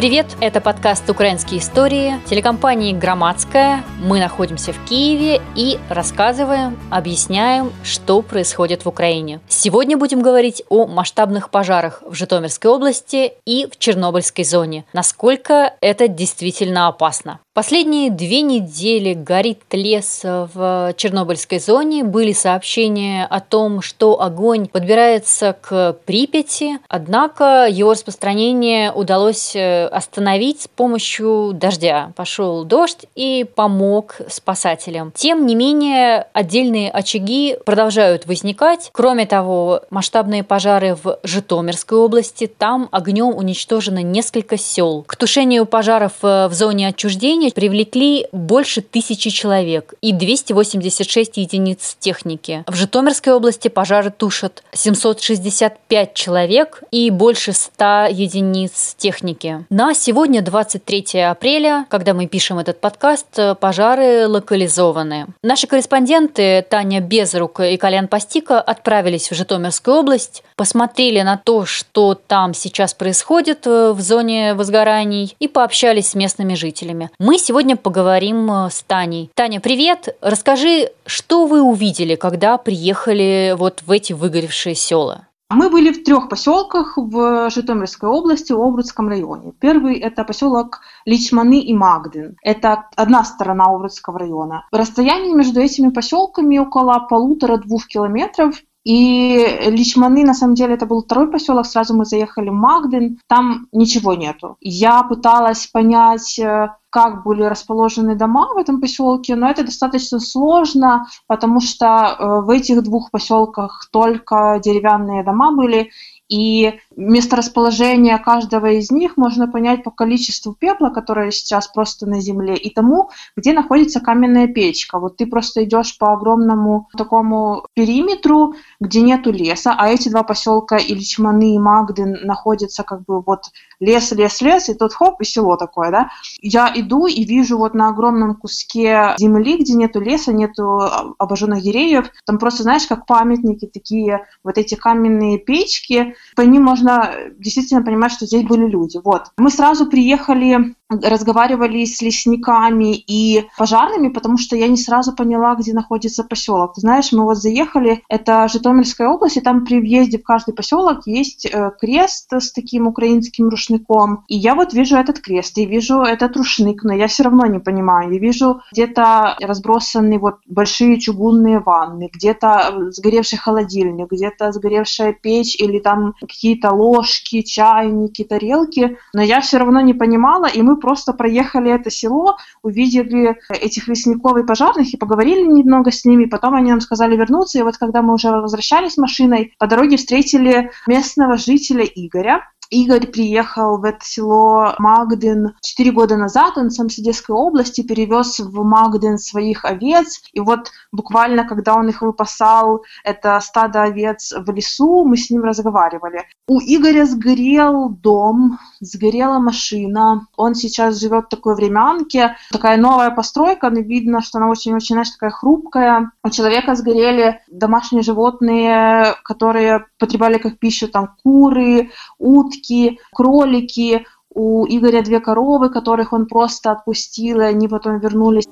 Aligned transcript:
привет! 0.00 0.34
Это 0.40 0.62
подкаст 0.62 1.10
«Украинские 1.10 1.60
истории» 1.60 2.18
телекомпании 2.24 2.94
«Громадская». 2.94 3.84
Мы 4.02 4.18
находимся 4.18 4.72
в 4.72 4.82
Киеве 4.86 5.42
и 5.54 5.78
рассказываем, 5.90 6.80
объясняем, 6.90 7.70
что 7.84 8.22
происходит 8.22 8.86
в 8.86 8.88
Украине. 8.88 9.40
Сегодня 9.46 9.98
будем 9.98 10.22
говорить 10.22 10.62
о 10.70 10.86
масштабных 10.86 11.50
пожарах 11.50 12.02
в 12.06 12.14
Житомирской 12.14 12.70
области 12.70 13.34
и 13.44 13.68
в 13.70 13.78
Чернобыльской 13.78 14.44
зоне. 14.44 14.86
Насколько 14.94 15.74
это 15.82 16.08
действительно 16.08 16.88
опасно. 16.88 17.40
Последние 17.52 18.12
две 18.12 18.42
недели 18.42 19.12
горит 19.12 19.62
лес 19.72 20.20
в 20.22 20.94
Чернобыльской 20.96 21.58
зоне. 21.58 22.04
Были 22.04 22.30
сообщения 22.32 23.26
о 23.26 23.40
том, 23.40 23.82
что 23.82 24.22
огонь 24.22 24.68
подбирается 24.68 25.56
к 25.60 25.94
Припяти, 26.04 26.78
однако 26.86 27.66
его 27.68 27.90
распространение 27.90 28.92
удалось 28.92 29.56
э, 29.56 29.86
остановить 29.86 30.62
с 30.62 30.68
помощью 30.68 31.50
дождя. 31.52 32.12
Пошел 32.14 32.62
дождь 32.64 33.06
и 33.16 33.44
помог 33.52 34.20
спасателям. 34.28 35.10
Тем 35.16 35.44
не 35.44 35.56
менее, 35.56 36.28
отдельные 36.32 36.88
очаги 36.88 37.58
продолжают 37.66 38.26
возникать. 38.26 38.90
Кроме 38.92 39.26
того, 39.26 39.82
масштабные 39.90 40.44
пожары 40.44 40.96
в 41.02 41.18
Житомирской 41.24 41.98
области. 41.98 42.46
Там 42.46 42.88
огнем 42.92 43.34
уничтожено 43.34 44.04
несколько 44.04 44.56
сел. 44.56 45.02
К 45.04 45.16
тушению 45.16 45.66
пожаров 45.66 46.12
э, 46.22 46.46
в 46.46 46.54
зоне 46.54 46.86
отчуждения 46.86 47.39
учения 47.40 47.52
привлекли 47.52 48.26
больше 48.32 48.82
тысячи 48.82 49.30
человек 49.30 49.94
и 50.02 50.12
286 50.12 51.38
единиц 51.38 51.96
техники. 51.98 52.64
В 52.66 52.74
Житомирской 52.74 53.32
области 53.32 53.68
пожары 53.68 54.10
тушат 54.10 54.62
765 54.72 56.14
человек 56.14 56.82
и 56.90 57.10
больше 57.10 57.52
100 57.52 58.08
единиц 58.10 58.94
техники. 58.98 59.64
На 59.70 59.94
сегодня, 59.94 60.42
23 60.42 61.20
апреля, 61.20 61.86
когда 61.88 62.14
мы 62.14 62.26
пишем 62.26 62.58
этот 62.58 62.80
подкаст, 62.80 63.26
пожары 63.60 64.26
локализованы. 64.26 65.26
Наши 65.42 65.66
корреспонденты 65.66 66.64
Таня 66.68 67.00
Безрук 67.00 67.60
и 67.60 67.76
Колян 67.76 68.08
Пастика 68.08 68.60
отправились 68.60 69.30
в 69.30 69.34
Житомирскую 69.34 69.96
область, 69.96 70.42
посмотрели 70.56 71.22
на 71.22 71.36
то, 71.36 71.64
что 71.64 72.14
там 72.14 72.54
сейчас 72.54 72.94
происходит 72.94 73.66
в 73.66 73.98
зоне 74.00 74.54
возгораний 74.54 75.34
и 75.38 75.48
пообщались 75.48 76.08
с 76.08 76.14
местными 76.14 76.54
жителями. 76.54 77.10
Мы 77.18 77.29
сегодня 77.38 77.76
поговорим 77.76 78.50
э, 78.50 78.70
с 78.70 78.82
Таней. 78.82 79.30
Таня, 79.34 79.60
привет! 79.60 80.16
Расскажи, 80.20 80.90
что 81.06 81.46
вы 81.46 81.62
увидели, 81.62 82.14
когда 82.14 82.58
приехали 82.58 83.54
вот 83.56 83.82
в 83.86 83.90
эти 83.90 84.12
выгоревшие 84.12 84.74
села? 84.74 85.26
Мы 85.50 85.68
были 85.68 85.92
в 85.92 86.04
трех 86.04 86.28
поселках 86.28 86.96
в 86.96 87.50
Житомирской 87.50 88.08
области, 88.08 88.52
в 88.52 88.60
Обрудском 88.60 89.08
районе. 89.08 89.52
Первый– 89.58 89.98
это 90.00 90.22
поселок 90.22 90.78
Личманы 91.04 91.58
и 91.58 91.74
Магдин. 91.74 92.36
Это 92.44 92.88
одна 92.94 93.24
сторона 93.24 93.64
Обрудского 93.64 94.20
района. 94.20 94.64
Расстояние 94.70 95.34
между 95.34 95.60
этими 95.60 95.88
поселками 95.88 96.58
около 96.58 97.00
полутора-двух 97.00 97.88
километров. 97.88 98.62
И 98.84 99.46
Личманы, 99.66 100.24
на 100.24 100.32
самом 100.32 100.54
деле, 100.54 100.74
это 100.74 100.86
был 100.86 101.02
второй 101.02 101.30
поселок, 101.30 101.66
сразу 101.66 101.94
мы 101.94 102.06
заехали 102.06 102.48
в 102.48 102.54
Магдин, 102.54 103.18
там 103.26 103.66
ничего 103.72 104.14
нету. 104.14 104.56
Я 104.60 105.02
пыталась 105.02 105.66
понять, 105.66 106.38
э, 106.38 106.68
как 106.88 107.22
были 107.22 107.42
расположены 107.42 108.16
дома 108.16 108.48
в 108.54 108.56
этом 108.56 108.80
поселке, 108.80 109.36
но 109.36 109.50
это 109.50 109.64
достаточно 109.64 110.18
сложно, 110.18 111.06
потому 111.26 111.60
что 111.60 111.86
э, 111.86 112.40
в 112.40 112.48
этих 112.48 112.82
двух 112.82 113.10
поселках 113.10 113.86
только 113.92 114.58
деревянные 114.64 115.24
дома 115.24 115.52
были, 115.52 115.90
и 116.30 116.78
месторасположение 116.96 118.16
каждого 118.18 118.70
из 118.70 118.90
них 118.90 119.16
можно 119.16 119.48
понять 119.48 119.82
по 119.82 119.90
количеству 119.90 120.54
пепла, 120.54 120.90
которое 120.90 121.32
сейчас 121.32 121.66
просто 121.66 122.06
на 122.06 122.20
земле, 122.20 122.56
и 122.56 122.72
тому, 122.72 123.10
где 123.36 123.52
находится 123.52 124.00
каменная 124.00 124.46
печка. 124.46 124.98
Вот 124.98 125.16
ты 125.16 125.26
просто 125.26 125.64
идешь 125.64 125.98
по 125.98 126.12
огромному 126.12 126.88
такому 126.96 127.66
периметру, 127.74 128.54
где 128.80 129.00
нету 129.00 129.32
леса, 129.32 129.74
а 129.76 129.88
эти 129.88 130.08
два 130.08 130.22
поселка 130.22 130.78
Ильичманы 130.78 131.56
и 131.56 131.58
Магдин 131.58 132.18
находятся 132.22 132.84
как 132.84 133.04
бы 133.04 133.20
вот 133.20 133.46
лес, 133.80 134.12
лес, 134.12 134.40
лес, 134.40 134.68
и 134.68 134.74
тут 134.74 134.92
хоп, 134.92 135.20
и 135.20 135.24
село 135.24 135.56
такое, 135.56 135.90
да. 135.90 136.10
Я 136.40 136.72
иду 136.74 137.06
и 137.06 137.24
вижу 137.24 137.58
вот 137.58 137.74
на 137.74 137.88
огромном 137.88 138.36
куске 138.36 139.14
земли, 139.18 139.58
где 139.58 139.74
нету 139.74 140.00
леса, 140.00 140.32
нету 140.32 140.80
обожженных 141.18 141.62
деревьев, 141.62 142.10
там 142.24 142.38
просто, 142.38 142.62
знаешь, 142.62 142.86
как 142.86 143.06
памятники 143.06 143.66
такие, 143.66 144.26
вот 144.44 144.58
эти 144.58 144.76
каменные 144.76 145.38
печки, 145.38 146.14
по 146.36 146.42
ним 146.42 146.62
можно 146.64 147.14
действительно 147.38 147.82
понимать, 147.82 148.12
что 148.12 148.26
здесь 148.26 148.44
были 148.44 148.66
люди. 148.66 148.98
Вот. 149.02 149.26
Мы 149.36 149.50
сразу 149.50 149.86
приехали 149.86 150.74
разговаривали 150.90 151.84
с 151.84 152.02
лесниками 152.02 152.96
и 152.96 153.48
пожарными, 153.56 154.08
потому 154.08 154.38
что 154.38 154.56
я 154.56 154.68
не 154.68 154.76
сразу 154.76 155.14
поняла, 155.14 155.54
где 155.54 155.72
находится 155.72 156.24
поселок. 156.24 156.72
Знаешь, 156.76 157.12
мы 157.12 157.24
вот 157.24 157.36
заехали, 157.36 158.02
это 158.08 158.48
Житомирская 158.48 159.08
область, 159.08 159.36
и 159.36 159.40
там 159.40 159.64
при 159.64 159.80
въезде 159.80 160.18
в 160.18 160.24
каждый 160.24 160.54
поселок 160.54 161.06
есть 161.06 161.46
э, 161.46 161.70
крест 161.80 162.32
с 162.32 162.52
таким 162.52 162.86
украинским 162.86 163.48
рушником. 163.48 164.24
И 164.28 164.36
я 164.36 164.54
вот 164.54 164.72
вижу 164.72 164.96
этот 164.96 165.20
крест, 165.20 165.56
и 165.58 165.66
вижу 165.66 166.02
этот 166.02 166.36
рушник, 166.36 166.82
но 166.82 166.92
я 166.92 167.06
все 167.06 167.24
равно 167.24 167.46
не 167.46 167.58
понимаю. 167.58 168.12
Я 168.12 168.18
вижу 168.18 168.60
где-то 168.72 169.36
разбросаны 169.40 170.18
вот 170.18 170.36
большие 170.46 170.98
чугунные 170.98 171.60
ванны, 171.60 172.10
где-то 172.12 172.90
сгоревший 172.90 173.38
холодильник, 173.38 174.10
где-то 174.10 174.52
сгоревшая 174.52 175.12
печь 175.12 175.56
или 175.56 175.78
там 175.78 176.14
какие-то 176.20 176.72
ложки, 176.72 177.42
чайники, 177.42 178.24
тарелки, 178.24 178.96
но 179.12 179.22
я 179.22 179.40
все 179.40 179.58
равно 179.58 179.80
не 179.80 179.94
понимала, 179.94 180.46
и 180.46 180.62
мы 180.62 180.79
просто 180.80 181.12
проехали 181.12 181.70
это 181.70 181.90
село, 181.90 182.36
увидели 182.62 183.38
этих 183.48 183.88
лесников 183.88 184.36
и 184.36 184.42
пожарных 184.42 184.92
и 184.92 184.96
поговорили 184.96 185.46
немного 185.46 185.90
с 185.90 186.04
ними, 186.04 186.24
потом 186.24 186.54
они 186.54 186.70
нам 186.70 186.80
сказали 186.80 187.16
вернуться, 187.16 187.58
и 187.58 187.62
вот 187.62 187.76
когда 187.76 188.02
мы 188.02 188.14
уже 188.14 188.30
возвращались 188.30 188.96
машиной, 188.96 189.54
по 189.58 189.66
дороге 189.66 189.96
встретили 189.96 190.70
местного 190.86 191.36
жителя 191.36 191.84
Игоря, 191.84 192.42
Игорь 192.70 193.08
приехал 193.08 193.78
в 193.78 193.84
это 193.84 194.04
село 194.04 194.74
Магдин 194.78 195.54
четыре 195.60 195.90
года 195.90 196.16
назад, 196.16 196.56
он 196.56 196.70
сам 196.70 196.88
с 196.88 197.00
области 197.28 197.82
перевез 197.82 198.38
в 198.38 198.62
Магдин 198.62 199.18
своих 199.18 199.64
овец, 199.64 200.22
и 200.32 200.40
вот 200.40 200.70
буквально, 200.92 201.44
когда 201.44 201.74
он 201.74 201.88
их 201.88 202.00
выпасал, 202.00 202.84
это 203.02 203.40
стадо 203.40 203.82
овец 203.82 204.32
в 204.32 204.50
лесу, 204.52 205.04
мы 205.04 205.16
с 205.16 205.30
ним 205.30 205.42
разговаривали. 205.42 206.24
У 206.46 206.60
Игоря 206.60 207.06
сгорел 207.06 207.88
дом, 207.88 208.58
сгорела 208.80 209.38
машина, 209.38 210.26
он 210.36 210.54
сейчас 210.54 210.98
живет 210.98 211.26
в 211.26 211.28
такой 211.28 211.54
времянке, 211.54 212.36
такая 212.50 212.76
новая 212.76 213.10
постройка, 213.10 213.70
но 213.70 213.80
видно, 213.80 214.22
что 214.22 214.38
она 214.38 214.48
очень-очень, 214.48 214.94
знаешь, 214.94 215.10
такая 215.10 215.30
хрупкая. 215.30 216.10
У 216.24 216.30
человека 216.30 216.74
сгорели 216.74 217.40
домашние 217.50 218.02
животные, 218.02 219.14
которые 219.22 219.86
потребляли 219.98 220.38
как 220.38 220.58
пищу, 220.58 220.88
там, 220.88 221.14
куры, 221.22 221.90
утки, 222.18 222.98
кролики, 223.12 224.06
у 224.32 224.64
Игоря 224.66 225.02
две 225.02 225.20
коровы, 225.20 225.70
которых 225.70 226.12
он 226.12 226.26
просто 226.26 226.70
отпустил, 226.70 227.40
и 227.40 227.44
они 227.44 227.68
потом 227.68 227.98
вернулись. 227.98 228.44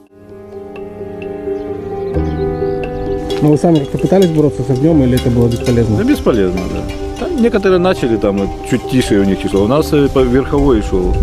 Но 3.41 3.51
вы 3.51 3.57
сами 3.57 3.79
как-то 3.79 3.99
пытались 3.99 4.31
бороться 4.31 4.63
с 4.65 4.71
огнем, 4.71 5.01
или 5.05 5.15
это 5.15 5.31
было 5.31 5.49
бесполезно? 5.49 5.97
Да, 5.97 6.03
бесполезно, 6.03 6.61
да. 6.73 7.08
Там 7.19 7.43
некоторые 7.43 7.79
начали 7.79 8.17
там 8.17 8.51
чуть 8.71 8.89
тише 8.91 9.19
у 9.21 9.25
них 9.25 9.41
число. 9.43 9.65
У 9.65 9.67
нас 9.67 9.93
э, 9.93 10.09
верховой 10.15 10.83
шел 10.83 11.15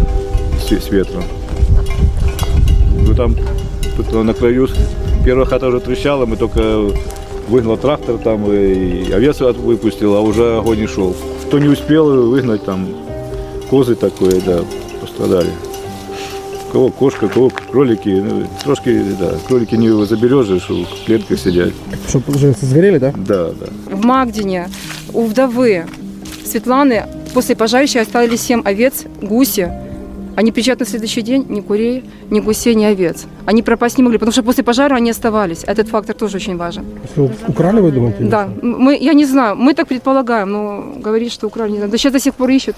с, 0.60 0.72
с 0.72 0.90
ветром. 0.90 1.24
Ну 3.08 3.16
там 3.16 3.36
на 4.26 4.34
краю 4.34 4.68
первая 5.24 5.46
хата 5.46 5.68
уже 5.68 5.80
трещала, 5.80 6.26
мы 6.26 6.36
только 6.38 6.92
выгнал 7.48 7.78
трактор 7.78 8.18
там 8.18 8.52
и 8.52 9.12
овец 9.12 9.40
выпустил, 9.40 10.16
а 10.16 10.22
уже 10.22 10.58
огонь 10.58 10.80
не 10.80 10.88
шел. 10.88 11.16
Кто 11.48 11.60
не 11.60 11.68
успел 11.68 12.30
выгнать 12.30 12.66
там 12.66 12.88
козы 13.70 13.96
такое, 13.96 14.42
да, 14.42 14.62
пострадали. 15.02 15.50
Кого 16.72 16.90
кошка, 16.90 17.28
кого 17.30 17.50
кролики. 17.50 18.10
Ну, 18.10 18.46
трошки, 18.64 19.02
да, 19.20 19.36
кролики 19.48 19.76
не 19.76 19.90
заберешь, 20.06 20.62
что 20.62 20.74
в 20.74 21.06
клетках 21.06 21.40
сидят. 21.40 21.72
Что, 22.10 22.20
получается, 22.20 22.66
сгорели, 22.66 22.98
да? 22.98 23.14
Да, 23.16 23.52
да. 23.52 23.96
В 23.96 24.04
Магдине 24.04 24.68
у 25.16 25.26
вдовы 25.26 25.86
Светланы 26.46 27.06
после 27.34 27.56
пожарища 27.56 28.02
остались 28.02 28.42
7 28.42 28.62
овец, 28.66 29.06
гуси, 29.22 29.72
они 30.36 30.52
приезжают 30.52 30.82
на 30.82 30.86
следующий 30.86 31.22
день, 31.22 31.46
ни 31.48 31.62
курей, 31.62 32.04
ни 32.30 32.42
гусей, 32.42 32.76
ни 32.76 32.84
овец. 32.84 33.26
Они 33.46 33.64
пропасть 33.64 33.98
не 33.98 34.04
могли, 34.04 34.18
потому 34.18 34.34
что 34.34 34.44
после 34.44 34.64
пожара 34.64 34.96
они 34.96 35.10
оставались. 35.10 35.64
Этот 35.64 35.88
фактор 35.88 36.14
тоже 36.14 36.38
очень 36.38 36.58
важен. 36.58 36.86
Что, 37.14 37.32
украли, 37.48 37.80
вы 37.80 37.92
думаете? 37.92 38.24
Да. 38.24 38.50
Мы, 38.62 38.98
я 38.98 39.14
не 39.14 39.26
знаю, 39.26 39.56
мы 39.56 39.74
так 39.74 39.88
предполагаем, 39.88 40.52
но 40.52 40.94
говорить, 40.98 41.32
что 41.32 41.48
украли, 41.48 41.72
не 41.72 41.78
знаю. 41.78 41.92
Да 41.92 41.98
сейчас 41.98 42.12
до 42.12 42.20
сих 42.20 42.34
пор 42.36 42.50
ищут. 42.50 42.76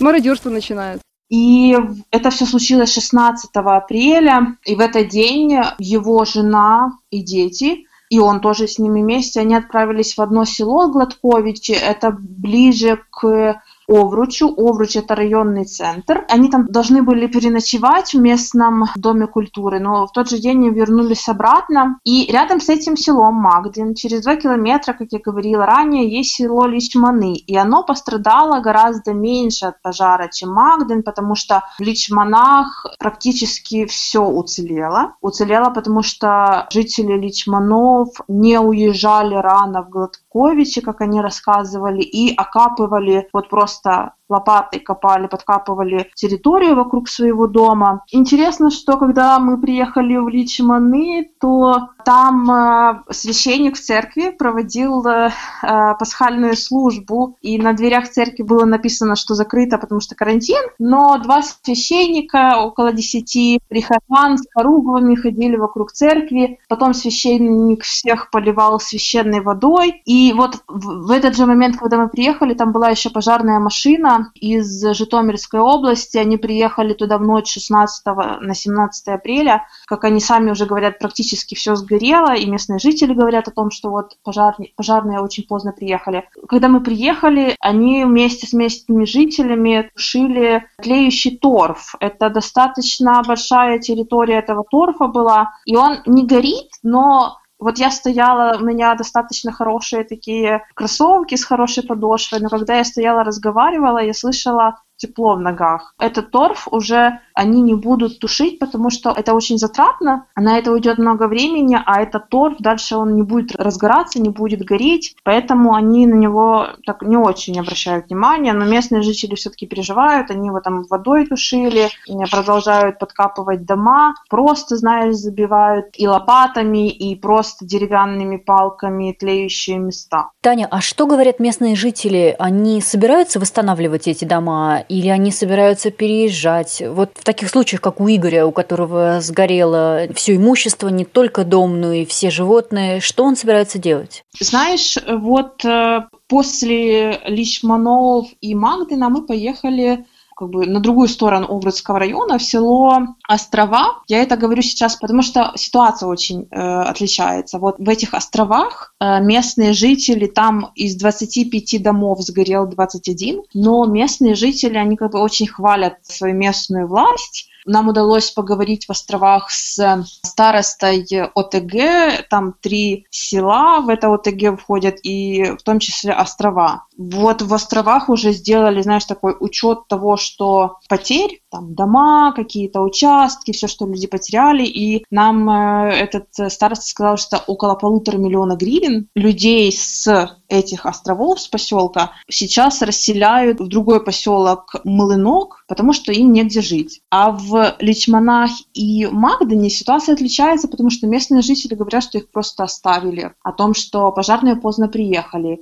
Мародерство 0.00 0.50
начинается. 0.50 1.02
И 1.30 1.74
это 2.10 2.28
все 2.28 2.44
случилось 2.44 2.92
16 2.92 3.50
апреля, 3.54 4.56
и 4.66 4.74
в 4.74 4.80
этот 4.80 5.08
день 5.08 5.56
его 5.78 6.26
жена 6.26 6.92
и 7.10 7.22
дети, 7.22 7.86
и 8.12 8.18
он 8.18 8.40
тоже 8.40 8.68
с 8.68 8.78
ними 8.78 9.00
вместе, 9.00 9.40
они 9.40 9.54
отправились 9.54 10.18
в 10.18 10.20
одно 10.20 10.44
село 10.44 10.88
Гладковичи, 10.88 11.72
это 11.72 12.10
ближе 12.10 13.00
к 13.10 13.62
Овручу. 13.92 14.54
Овруч– 14.56 14.96
это 14.96 15.14
районный 15.14 15.64
центр. 15.64 16.24
Они 16.28 16.50
там 16.50 16.66
должны 16.66 17.02
были 17.02 17.26
переночевать 17.26 18.14
в 18.14 18.20
местном 18.20 18.84
доме 18.96 19.26
культуры, 19.26 19.80
но 19.80 20.06
в 20.06 20.12
тот 20.12 20.30
же 20.30 20.38
день 20.38 20.58
они 20.58 20.70
вернулись 20.70 21.28
обратно. 21.28 21.98
И 22.04 22.30
рядом 22.32 22.60
с 22.60 22.68
этим 22.68 22.96
селом 22.96 23.34
Магдин, 23.34 23.94
через 23.94 24.22
два 24.22 24.36
километра, 24.36 24.92
как 24.92 25.08
я 25.10 25.18
говорила 25.18 25.66
ранее, 25.66 26.08
есть 26.08 26.34
село 26.34 26.66
Личманы. 26.66 27.34
И 27.34 27.56
оно 27.56 27.82
пострадало 27.82 28.60
гораздо 28.60 29.12
меньше 29.12 29.66
от 29.66 29.82
пожара, 29.82 30.28
чем 30.28 30.52
Магдин, 30.52 31.02
потому 31.02 31.34
что 31.34 31.62
в 31.78 31.82
Личманах 31.82 32.86
практически 32.98 33.86
все 33.86 34.22
уцелело. 34.22 35.14
Уцелело, 35.20 35.70
потому 35.70 36.02
что 36.02 36.66
жители 36.70 37.12
Личманов 37.12 38.08
не 38.28 38.58
уезжали 38.58 39.34
рано 39.34 39.82
в 39.82 39.90
Гладковичи, 39.90 40.80
как 40.80 41.00
они 41.00 41.20
рассказывали, 41.20 42.02
и 42.02 42.34
окапывали 42.34 43.28
вот 43.32 43.48
просто 43.48 43.81
Thought. 43.84 44.14
Лопатой 44.32 44.80
копали, 44.80 45.26
подкапывали 45.26 46.10
территорию 46.14 46.74
вокруг 46.74 47.08
своего 47.08 47.46
дома. 47.46 48.02
Интересно, 48.10 48.70
что 48.70 48.96
когда 48.96 49.38
мы 49.38 49.60
приехали 49.60 50.16
в 50.16 50.28
Личманы, 50.28 51.30
то 51.40 51.90
там 52.04 52.50
э, 52.50 53.02
священник 53.10 53.76
в 53.76 53.80
церкви 53.80 54.30
проводил 54.30 55.06
э, 55.06 55.30
э, 55.62 55.94
пасхальную 55.98 56.56
службу, 56.56 57.36
и 57.40 57.58
на 57.58 57.72
дверях 57.72 58.08
церкви 58.08 58.42
было 58.42 58.64
написано, 58.64 59.16
что 59.16 59.34
закрыто, 59.34 59.78
потому 59.78 60.00
что 60.00 60.14
карантин, 60.14 60.62
но 60.78 61.18
два 61.18 61.42
священника, 61.42 62.58
около 62.58 62.92
десяти 62.92 63.60
прихожан 63.68 64.38
с 64.38 64.46
хоругвами 64.52 65.14
ходили 65.14 65.56
вокруг 65.56 65.92
церкви, 65.92 66.58
потом 66.68 66.94
священник 66.94 67.82
всех 67.84 68.30
поливал 68.30 68.80
священной 68.80 69.40
водой, 69.40 70.02
и 70.04 70.32
вот 70.32 70.62
в 70.68 71.10
этот 71.10 71.36
же 71.36 71.46
момент, 71.46 71.76
когда 71.76 71.98
мы 71.98 72.08
приехали, 72.08 72.54
там 72.54 72.72
была 72.72 72.88
еще 72.88 73.10
пожарная 73.10 73.58
машина 73.58 74.21
из 74.34 74.82
Житомирской 74.94 75.60
области, 75.60 76.16
они 76.18 76.36
приехали 76.36 76.94
туда 76.94 77.18
в 77.18 77.22
ночь 77.22 77.52
16 77.52 78.06
на 78.40 78.54
17 78.54 79.08
апреля, 79.08 79.66
как 79.86 80.04
они 80.04 80.20
сами 80.20 80.50
уже 80.50 80.66
говорят, 80.66 80.98
практически 80.98 81.54
все 81.54 81.74
сгорело, 81.74 82.34
и 82.34 82.46
местные 82.46 82.78
жители 82.78 83.14
говорят 83.14 83.48
о 83.48 83.52
том, 83.52 83.70
что 83.70 83.90
вот 83.90 84.16
пожарные, 84.22 84.72
пожарные 84.76 85.20
очень 85.20 85.46
поздно 85.46 85.72
приехали. 85.72 86.28
Когда 86.48 86.68
мы 86.68 86.82
приехали, 86.82 87.56
они 87.60 88.04
вместе 88.04 88.46
с 88.46 88.52
местными 88.52 89.04
жителями 89.04 89.90
тушили 89.94 90.66
тлеющий 90.80 91.38
торф. 91.38 91.94
Это 92.00 92.30
достаточно 92.30 93.22
большая 93.26 93.78
территория 93.78 94.38
этого 94.38 94.64
торфа 94.70 95.06
была, 95.06 95.54
и 95.64 95.76
он 95.76 95.98
не 96.06 96.26
горит, 96.26 96.70
но 96.82 97.38
вот 97.62 97.78
я 97.78 97.90
стояла, 97.90 98.58
у 98.58 98.64
меня 98.64 98.94
достаточно 98.94 99.52
хорошие 99.52 100.04
такие 100.04 100.64
кроссовки 100.74 101.36
с 101.36 101.44
хорошей 101.44 101.84
подошвой, 101.84 102.40
но 102.40 102.48
когда 102.48 102.76
я 102.76 102.84
стояла, 102.84 103.22
разговаривала, 103.22 103.98
я 103.98 104.14
слышала 104.14 104.82
тепло 104.96 105.34
в 105.34 105.40
ногах. 105.40 105.94
Этот 105.98 106.30
торф 106.30 106.68
уже 106.70 107.20
они 107.34 107.62
не 107.62 107.74
будут 107.74 108.18
тушить, 108.18 108.58
потому 108.58 108.90
что 108.90 109.10
это 109.10 109.34
очень 109.34 109.58
затратно, 109.58 110.26
на 110.36 110.58
это 110.58 110.72
уйдет 110.72 110.98
много 110.98 111.28
времени, 111.28 111.78
а 111.84 112.00
этот 112.00 112.28
торф 112.28 112.56
дальше 112.58 112.96
он 112.96 113.14
не 113.14 113.22
будет 113.22 113.54
разгораться, 113.56 114.20
не 114.20 114.30
будет 114.30 114.64
гореть, 114.64 115.16
поэтому 115.24 115.74
они 115.74 116.06
на 116.06 116.14
него 116.14 116.68
так 116.86 117.02
не 117.02 117.16
очень 117.16 117.58
обращают 117.58 118.06
внимание, 118.06 118.52
но 118.52 118.64
местные 118.64 119.02
жители 119.02 119.34
все-таки 119.34 119.66
переживают, 119.66 120.30
они 120.30 120.48
его 120.48 120.60
там 120.60 120.84
водой 120.88 121.26
тушили, 121.26 121.88
продолжают 122.30 122.98
подкапывать 122.98 123.64
дома, 123.64 124.14
просто, 124.28 124.76
знаешь, 124.76 125.14
забивают 125.14 125.86
и 125.94 126.06
лопатами, 126.06 126.88
и 126.88 127.14
просто 127.16 127.64
деревянными 127.64 128.36
палками 128.36 129.16
тлеющие 129.18 129.78
места. 129.78 130.30
Таня, 130.40 130.68
а 130.70 130.80
что 130.80 131.06
говорят 131.06 131.40
местные 131.40 131.76
жители? 131.76 132.34
Они 132.38 132.80
собираются 132.80 133.38
восстанавливать 133.40 134.08
эти 134.08 134.24
дома 134.24 134.84
или 134.88 135.08
они 135.08 135.30
собираются 135.30 135.90
переезжать? 135.90 136.82
Вот 136.86 137.10
в 137.22 137.24
таких 137.24 137.50
случаях, 137.50 137.80
как 137.80 138.00
у 138.00 138.08
Игоря, 138.08 138.44
у 138.46 138.50
которого 138.50 139.20
сгорело 139.20 140.08
все 140.12 140.34
имущество, 140.34 140.88
не 140.88 141.04
только 141.04 141.44
дом, 141.44 141.80
но 141.80 141.92
и 141.92 142.04
все 142.04 142.30
животные, 142.30 142.98
что 142.98 143.22
он 143.22 143.36
собирается 143.36 143.78
делать? 143.78 144.24
Знаешь, 144.40 144.98
вот 145.06 145.64
э, 145.64 146.00
после 146.26 147.20
Личманов 147.24 148.26
и 148.40 148.56
Магдина 148.56 149.08
мы 149.08 149.24
поехали 149.24 150.04
как 150.36 150.50
бы 150.50 150.66
на 150.66 150.80
другую 150.80 151.08
сторону 151.08 151.46
Обрудского 151.48 151.98
района, 151.98 152.38
в 152.38 152.42
село 152.42 153.16
Острова. 153.28 154.02
Я 154.08 154.22
это 154.22 154.36
говорю 154.36 154.62
сейчас, 154.62 154.96
потому 154.96 155.22
что 155.22 155.52
ситуация 155.56 156.08
очень 156.08 156.48
э, 156.50 156.56
отличается. 156.56 157.58
Вот 157.58 157.76
в 157.78 157.88
этих 157.88 158.14
островах 158.14 158.94
э, 159.00 159.20
местные 159.20 159.72
жители, 159.72 160.26
там 160.26 160.70
из 160.74 160.96
25 160.96 161.82
домов 161.82 162.20
сгорел 162.22 162.66
21, 162.66 163.42
но 163.54 163.84
местные 163.86 164.34
жители, 164.34 164.76
они 164.76 164.96
как 164.96 165.12
бы 165.12 165.20
очень 165.20 165.46
хвалят 165.46 165.98
свою 166.02 166.34
местную 166.34 166.86
власть, 166.86 167.48
нам 167.64 167.88
удалось 167.88 168.30
поговорить 168.30 168.86
в 168.86 168.90
островах 168.90 169.50
с 169.50 170.04
старостой 170.22 171.06
ОТГ. 171.34 172.28
Там 172.28 172.54
три 172.60 173.06
села 173.10 173.80
в 173.80 173.88
это 173.88 174.12
ОТГ 174.12 174.60
входят, 174.60 174.96
и 175.02 175.44
в 175.58 175.62
том 175.62 175.78
числе 175.78 176.12
острова. 176.12 176.86
Вот 176.96 177.42
в 177.42 177.52
островах 177.54 178.08
уже 178.08 178.32
сделали, 178.32 178.82
знаешь, 178.82 179.04
такой 179.04 179.34
учет 179.38 179.88
того, 179.88 180.16
что 180.16 180.78
потерь, 180.88 181.42
там 181.50 181.74
дома, 181.74 182.32
какие-то 182.34 182.80
участки, 182.80 183.52
все, 183.52 183.66
что 183.66 183.86
люди 183.86 184.06
потеряли. 184.06 184.64
И 184.64 185.04
нам 185.10 185.48
э, 185.50 185.92
этот 185.92 186.52
староста 186.52 186.86
сказал, 186.86 187.16
что 187.16 187.42
около 187.46 187.74
полутора 187.74 188.18
миллиона 188.18 188.56
гривен 188.56 189.08
людей 189.14 189.70
с 189.72 190.36
этих 190.52 190.86
островов, 190.86 191.40
с 191.40 191.48
поселка, 191.48 192.12
сейчас 192.28 192.82
расселяют 192.82 193.60
в 193.60 193.68
другой 193.68 194.04
поселок 194.04 194.76
Млынок, 194.84 195.64
потому 195.66 195.92
что 195.92 196.12
им 196.12 196.32
негде 196.32 196.60
жить. 196.60 197.00
А 197.10 197.30
в 197.30 197.74
Личманах 197.80 198.50
и 198.74 199.06
Магдане 199.06 199.70
ситуация 199.70 200.14
отличается, 200.14 200.68
потому 200.68 200.90
что 200.90 201.06
местные 201.06 201.42
жители 201.42 201.74
говорят, 201.74 202.04
что 202.04 202.18
их 202.18 202.30
просто 202.30 202.64
оставили, 202.64 203.32
о 203.42 203.52
том, 203.52 203.74
что 203.74 204.12
пожарные 204.12 204.56
поздно 204.56 204.88
приехали. 204.88 205.60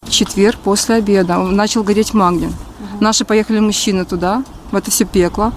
В 0.00 0.10
четверг 0.10 0.58
после 0.58 0.96
обеда 0.96 1.38
начал 1.38 1.84
гореть 1.84 2.14
Магдин. 2.14 2.48
Угу. 2.48 2.56
Наши 3.00 3.24
поехали 3.24 3.60
мужчины 3.60 4.04
туда, 4.04 4.42
в 4.72 4.76
это 4.76 4.90
все 4.90 5.04
пекло. 5.04 5.52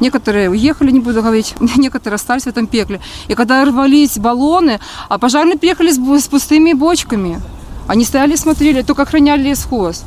Некоторые 0.00 0.50
уехали, 0.50 0.90
не 0.90 1.00
буду 1.00 1.22
говорить, 1.22 1.54
некоторые 1.76 2.16
остались 2.16 2.44
в 2.44 2.48
этом 2.48 2.66
пекле. 2.66 3.00
И 3.26 3.34
когда 3.34 3.64
рвались 3.64 4.18
баллоны, 4.18 4.78
а 5.08 5.18
пожарные 5.18 5.58
приехали 5.58 5.90
с, 5.90 5.96
с 5.96 6.28
пустыми 6.28 6.74
бочками. 6.74 7.40
Они 7.88 8.04
стояли 8.04 8.36
смотрели, 8.36 8.82
только 8.82 9.02
охраняли 9.02 9.48
лесхоз. 9.48 10.04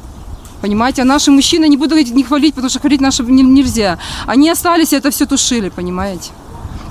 Понимаете, 0.61 1.01
а 1.01 1.05
наши 1.05 1.31
мужчины, 1.31 1.67
не 1.67 1.75
буду 1.75 1.95
не 1.95 2.23
хвалить, 2.23 2.53
потому 2.53 2.69
что 2.69 2.79
хвалить 2.79 3.01
наши 3.01 3.23
нельзя. 3.23 3.97
Они 4.27 4.49
остались 4.49 4.93
и 4.93 4.95
это 4.95 5.09
все 5.09 5.25
тушили, 5.25 5.69
понимаете 5.69 6.29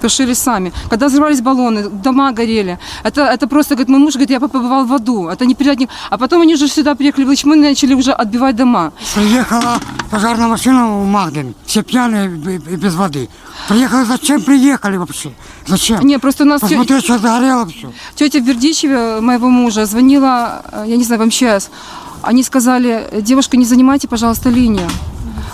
тушили 0.00 0.35
сами. 0.35 0.73
Когда 0.88 1.07
взрывались 1.07 1.40
баллоны, 1.40 1.88
дома 1.88 2.33
горели. 2.33 2.78
Это, 3.04 3.23
это 3.23 3.47
просто, 3.47 3.75
говорит, 3.75 3.88
мой 3.88 4.00
муж 4.00 4.14
говорит, 4.14 4.30
я 4.30 4.40
побывал 4.40 4.85
в 4.85 4.92
аду. 4.92 5.28
Это 5.28 5.47
не 5.47 5.54
перед 5.54 5.88
А 6.11 6.19
потом 6.19 6.42
они 6.42 6.54
уже 6.54 6.69
сюда 6.69 6.95
приехали 6.95 7.25
в 7.25 7.45
мы 7.45 7.57
начали 7.57 7.95
уже 7.95 8.12
отбивать 8.12 8.57
дома. 8.57 8.92
Приехала 9.14 9.78
пожарная 10.11 10.49
машина 10.49 11.00
в 11.00 11.07
Магден, 11.07 11.54
все 11.64 11.83
пьяные 11.83 12.26
и 12.26 12.76
без 12.76 12.95
воды. 12.95 13.28
Приехали, 13.69 14.04
зачем 14.04 14.42
приехали 14.42 14.97
вообще? 14.97 15.33
Зачем? 15.66 16.00
Не, 16.00 16.19
просто 16.19 16.45
у 16.45 16.47
нас... 16.47 16.61
Посмотри, 16.61 16.97
тё... 16.97 17.00
что 17.00 17.19
загорело 17.19 17.66
все. 17.66 17.92
Тетя 18.14 18.40
в 18.40 18.45
Бердичеве, 18.45 19.21
моего 19.21 19.49
мужа, 19.49 19.87
звонила, 19.87 20.62
э, 20.73 20.85
я 20.88 20.97
не 20.97 21.04
знаю, 21.04 21.23
в 21.23 21.26
МЧС. 21.26 21.71
Они 22.23 22.42
сказали, 22.42 23.09
девушка, 23.23 23.57
не 23.57 23.64
занимайте, 23.64 24.09
пожалуйста, 24.09 24.50
линию. 24.50 24.88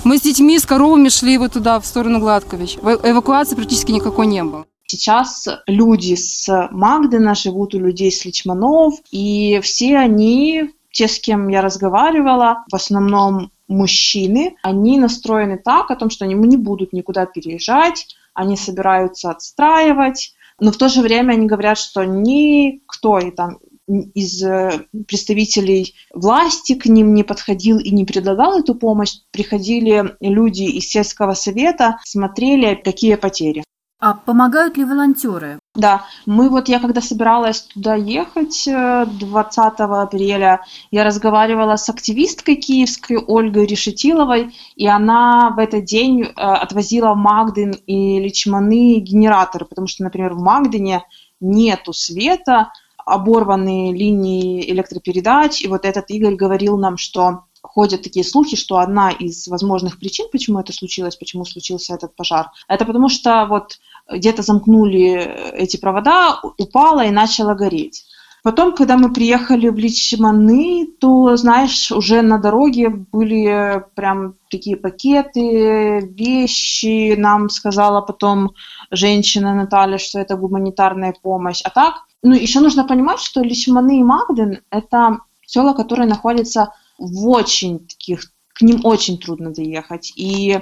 Мы 0.06 0.18
с 0.18 0.20
детьми, 0.20 0.56
с 0.56 0.64
коровами 0.64 1.08
шли 1.08 1.36
вот 1.36 1.54
туда, 1.54 1.80
в 1.80 1.84
сторону 1.84 2.20
Гладкович. 2.20 2.76
Эвакуации 2.76 3.56
практически 3.56 3.90
никакой 3.90 4.28
не 4.28 4.44
было. 4.44 4.64
Сейчас 4.86 5.48
люди 5.66 6.14
с 6.14 6.68
Магдена 6.70 7.34
живут 7.34 7.74
у 7.74 7.80
людей 7.80 8.12
с 8.12 8.24
Личманов, 8.24 8.94
и 9.10 9.58
все 9.64 9.96
они, 9.96 10.70
те, 10.92 11.08
с 11.08 11.18
кем 11.18 11.48
я 11.48 11.60
разговаривала, 11.60 12.64
в 12.70 12.76
основном 12.76 13.50
мужчины, 13.66 14.54
они 14.62 15.00
настроены 15.00 15.58
так, 15.58 15.90
о 15.90 15.96
том, 15.96 16.08
что 16.08 16.24
они 16.24 16.34
не 16.34 16.56
будут 16.56 16.92
никуда 16.92 17.26
переезжать, 17.26 18.06
они 18.32 18.56
собираются 18.56 19.30
отстраивать, 19.30 20.34
но 20.60 20.70
в 20.70 20.76
то 20.76 20.88
же 20.88 21.02
время 21.02 21.32
они 21.32 21.46
говорят, 21.46 21.78
что 21.78 22.04
никто 22.04 23.18
и 23.18 23.32
там 23.32 23.58
из 23.86 24.42
э, 24.42 24.86
представителей 25.06 25.94
власти 26.12 26.74
к 26.74 26.86
ним 26.86 27.14
не 27.14 27.22
подходил 27.22 27.78
и 27.78 27.90
не 27.90 28.04
предлагал 28.04 28.58
эту 28.58 28.74
помощь. 28.74 29.18
Приходили 29.30 30.16
люди 30.20 30.64
из 30.64 30.88
сельского 30.88 31.34
совета, 31.34 31.98
смотрели, 32.04 32.74
какие 32.74 33.14
потери. 33.14 33.62
А 33.98 34.12
помогают 34.12 34.76
ли 34.76 34.84
волонтеры? 34.84 35.58
Да, 35.74 36.04
мы 36.26 36.50
вот, 36.50 36.68
я 36.68 36.80
когда 36.80 37.00
собиралась 37.00 37.62
туда 37.62 37.94
ехать 37.94 38.64
20 38.66 39.80
э, 39.80 39.82
апреля, 39.82 40.60
я 40.90 41.04
разговаривала 41.04 41.76
с 41.76 41.88
активисткой 41.88 42.56
киевской 42.56 43.16
Ольгой 43.16 43.64
Решетиловой, 43.64 44.54
и 44.74 44.86
она 44.86 45.50
в 45.56 45.58
этот 45.58 45.84
день 45.84 46.24
э, 46.24 46.28
отвозила 46.34 47.14
в 47.14 47.16
Магдин 47.16 47.70
и 47.70 48.20
Личманы 48.20 48.98
генераторы, 48.98 49.64
потому 49.64 49.86
что, 49.86 50.04
например, 50.04 50.34
в 50.34 50.42
Магдине 50.42 51.02
нету 51.40 51.94
света, 51.94 52.72
оборванные 53.06 53.94
линии 53.94 54.70
электропередач, 54.70 55.62
и 55.62 55.68
вот 55.68 55.84
этот 55.84 56.10
Игорь 56.10 56.34
говорил 56.34 56.76
нам, 56.76 56.98
что 56.98 57.44
ходят 57.62 58.02
такие 58.02 58.24
слухи, 58.24 58.56
что 58.56 58.78
одна 58.78 59.10
из 59.10 59.48
возможных 59.48 59.98
причин, 59.98 60.26
почему 60.30 60.60
это 60.60 60.72
случилось, 60.72 61.16
почему 61.16 61.44
случился 61.44 61.94
этот 61.94 62.14
пожар, 62.14 62.50
это 62.68 62.84
потому 62.84 63.08
что 63.08 63.46
вот 63.48 63.78
где-то 64.10 64.42
замкнули 64.42 65.52
эти 65.54 65.76
провода, 65.76 66.40
упала 66.58 67.04
и 67.04 67.10
начала 67.10 67.54
гореть. 67.54 68.04
Потом, 68.46 68.76
когда 68.76 68.96
мы 68.96 69.12
приехали 69.12 69.68
в 69.68 69.76
Личманы, 69.76 70.86
то, 71.00 71.36
знаешь, 71.36 71.90
уже 71.90 72.22
на 72.22 72.38
дороге 72.38 72.88
были 72.88 73.84
прям 73.96 74.34
такие 74.50 74.76
пакеты, 74.76 75.98
вещи. 76.16 77.16
Нам 77.16 77.48
сказала 77.48 78.02
потом 78.02 78.52
женщина 78.92 79.52
Наталья, 79.52 79.98
что 79.98 80.20
это 80.20 80.36
гуманитарная 80.36 81.12
помощь. 81.20 81.60
А 81.64 81.70
так, 81.70 82.05
ну, 82.22 82.34
еще 82.34 82.60
нужно 82.60 82.84
понимать, 82.84 83.20
что 83.20 83.42
Личманы 83.42 84.00
и 84.00 84.04
Магден– 84.04 84.60
это 84.70 85.20
села, 85.46 85.74
которые 85.74 86.08
находятся 86.08 86.72
в 86.98 87.28
очень 87.28 87.86
таких, 87.86 88.32
к 88.52 88.62
ним 88.62 88.80
очень 88.84 89.18
трудно 89.18 89.52
доехать. 89.52 90.12
И 90.16 90.60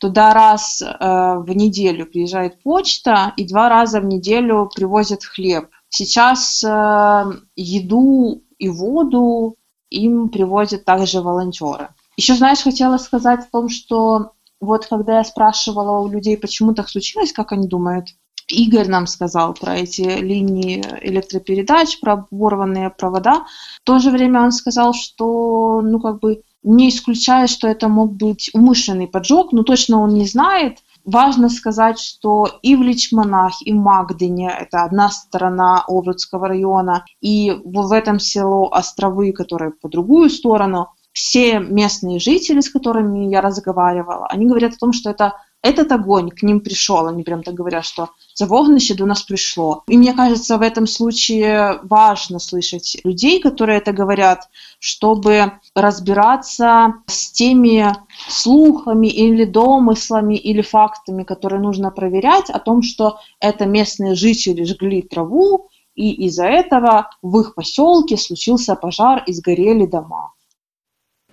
туда 0.00 0.34
раз 0.34 0.82
э, 0.82 0.86
в 0.90 1.48
неделю 1.54 2.06
приезжает 2.06 2.62
почта, 2.62 3.32
и 3.36 3.46
два 3.46 3.68
раза 3.68 4.00
в 4.00 4.04
неделю 4.04 4.70
привозят 4.74 5.24
хлеб. 5.24 5.68
Сейчас 5.88 6.62
э, 6.62 7.24
еду 7.56 8.42
и 8.58 8.68
воду 8.68 9.56
им 9.90 10.28
привозят 10.28 10.84
также 10.84 11.22
волонтеры. 11.22 11.88
Еще, 12.16 12.34
знаешь, 12.34 12.62
хотела 12.62 12.98
сказать 12.98 13.40
о 13.40 13.50
том, 13.50 13.68
что 13.68 14.32
вот 14.60 14.86
когда 14.86 15.18
я 15.18 15.24
спрашивала 15.24 16.00
у 16.00 16.08
людей, 16.08 16.36
почему 16.36 16.74
так 16.74 16.88
случилось, 16.88 17.32
как 17.32 17.52
они 17.52 17.68
думают, 17.68 18.08
Игорь 18.48 18.88
нам 18.88 19.06
сказал 19.06 19.54
про 19.54 19.76
эти 19.76 20.02
линии 20.02 20.82
электропередач, 21.02 22.00
про 22.00 22.14
оборванные 22.14 22.90
провода. 22.90 23.46
В 23.82 23.84
то 23.84 23.98
же 23.98 24.10
время 24.10 24.42
он 24.42 24.52
сказал, 24.52 24.94
что, 24.94 25.80
ну, 25.82 26.00
как 26.00 26.20
бы, 26.20 26.42
не 26.62 26.88
исключая, 26.88 27.46
что 27.46 27.68
это 27.68 27.88
мог 27.88 28.12
быть 28.12 28.50
умышленный 28.52 29.06
поджог, 29.06 29.52
но 29.52 29.62
точно 29.62 30.00
он 30.00 30.14
не 30.14 30.26
знает. 30.26 30.78
Важно 31.04 31.48
сказать, 31.48 31.98
что 31.98 32.48
и 32.62 32.76
в 32.76 32.82
Личманах, 32.82 33.54
и 33.62 33.72
в 33.72 33.76
Магдине, 33.76 34.50
это 34.50 34.84
одна 34.84 35.08
сторона 35.08 35.84
Оврудского 35.86 36.48
района, 36.48 37.04
и 37.20 37.52
в 37.64 37.92
этом 37.92 38.18
село 38.18 38.68
Островы, 38.70 39.32
которые 39.32 39.70
по 39.70 39.88
другую 39.88 40.28
сторону, 40.28 40.88
все 41.12 41.58
местные 41.58 42.18
жители, 42.18 42.60
с 42.60 42.70
которыми 42.70 43.30
я 43.30 43.40
разговаривала, 43.40 44.26
они 44.28 44.46
говорят 44.46 44.74
о 44.74 44.78
том, 44.78 44.92
что 44.92 45.10
это 45.10 45.34
этот 45.62 45.90
огонь 45.92 46.30
к 46.30 46.42
ним 46.42 46.60
пришел, 46.60 47.06
они 47.06 47.22
прям 47.22 47.42
так 47.42 47.54
говорят, 47.54 47.84
что 47.84 48.10
за 48.34 48.46
вогнище 48.46 48.94
до 48.94 49.06
нас 49.06 49.22
пришло. 49.22 49.82
И 49.88 49.98
мне 49.98 50.12
кажется, 50.12 50.56
в 50.56 50.62
этом 50.62 50.86
случае 50.86 51.80
важно 51.82 52.38
слышать 52.38 52.96
людей, 53.02 53.40
которые 53.40 53.78
это 53.78 53.92
говорят, 53.92 54.48
чтобы 54.78 55.52
разбираться 55.74 56.94
с 57.06 57.32
теми 57.32 57.92
слухами 58.28 59.08
или 59.08 59.44
домыслами 59.44 60.34
или 60.34 60.62
фактами, 60.62 61.24
которые 61.24 61.60
нужно 61.60 61.90
проверять 61.90 62.50
о 62.50 62.60
том, 62.60 62.82
что 62.82 63.18
это 63.40 63.66
местные 63.66 64.14
жители 64.14 64.62
жгли 64.64 65.02
траву, 65.02 65.68
и 65.96 66.26
из-за 66.26 66.44
этого 66.44 67.10
в 67.22 67.40
их 67.40 67.56
поселке 67.56 68.16
случился 68.16 68.76
пожар 68.76 69.24
и 69.26 69.32
сгорели 69.32 69.84
дома. 69.84 70.32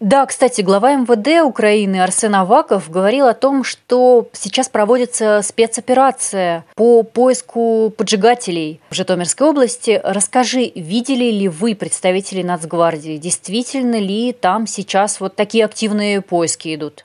Да, 0.06 0.24
кстати, 0.28 0.62
глава 0.62 0.94
МВД 0.98 1.44
Украины 1.44 2.00
Арсен 2.04 2.36
Аваков 2.36 2.92
говорил 2.92 3.26
о 3.26 3.34
том, 3.34 3.64
что 3.64 4.30
сейчас 4.34 4.70
проводится 4.70 5.42
спецоперация 5.42 6.64
по 6.76 7.02
поиску 7.02 7.92
поджигателей 7.98 8.80
в 8.92 8.94
Житомирской 8.94 9.48
области. 9.48 10.00
Расскажи, 10.04 10.72
видели 10.76 11.32
ли 11.32 11.48
вы 11.50 11.74
представителей 11.74 12.44
Нацгвардии? 12.44 13.18
Действительно 13.18 14.00
ли 14.00 14.32
там 14.32 14.68
сейчас 14.68 15.20
вот 15.20 15.36
такие 15.36 15.66
активные 15.66 16.22
поиски 16.22 16.76
идут? 16.76 17.05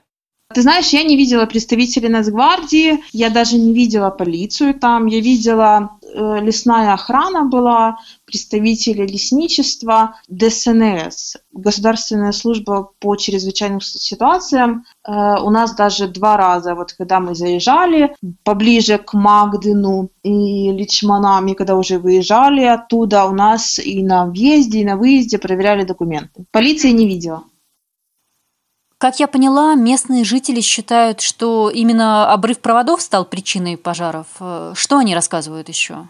Ты 0.52 0.62
знаешь, 0.62 0.88
я 0.88 1.04
не 1.04 1.16
видела 1.16 1.46
представителей 1.46 2.08
Нацгвардии, 2.08 3.04
я 3.12 3.30
даже 3.30 3.56
не 3.56 3.72
видела 3.72 4.10
полицию 4.10 4.74
там, 4.74 5.06
я 5.06 5.20
видела 5.20 5.90
э, 6.02 6.40
лесная 6.40 6.92
охрана 6.92 7.44
была, 7.44 7.98
представители 8.24 9.06
лесничества, 9.06 10.16
ДСНС, 10.28 11.36
Государственная 11.52 12.32
служба 12.32 12.90
по 12.98 13.14
чрезвычайным 13.14 13.80
ситуациям. 13.80 14.84
Э, 15.06 15.40
у 15.40 15.50
нас 15.50 15.76
даже 15.76 16.08
два 16.08 16.36
раза, 16.36 16.74
вот 16.74 16.94
когда 16.94 17.20
мы 17.20 17.36
заезжали 17.36 18.16
поближе 18.42 18.98
к 18.98 19.14
Магдину 19.14 20.10
и 20.24 20.72
Личманами, 20.72 21.52
когда 21.54 21.76
уже 21.76 21.98
выезжали 21.98 22.64
оттуда, 22.64 23.26
у 23.26 23.32
нас 23.32 23.78
и 23.78 24.02
на 24.02 24.26
въезде, 24.26 24.80
и 24.80 24.84
на 24.84 24.96
выезде 24.96 25.38
проверяли 25.38 25.84
документы. 25.84 26.44
Полиции 26.50 26.90
не 26.90 27.06
видела. 27.06 27.44
Как 29.00 29.18
я 29.18 29.28
поняла, 29.28 29.76
местные 29.76 30.24
жители 30.24 30.60
считают, 30.60 31.22
что 31.22 31.70
именно 31.70 32.30
обрыв 32.30 32.60
проводов 32.60 33.00
стал 33.00 33.24
причиной 33.24 33.78
пожаров. 33.78 34.26
Э, 34.40 34.74
что 34.76 34.98
они 34.98 35.14
рассказывают 35.14 35.70
еще? 35.70 36.06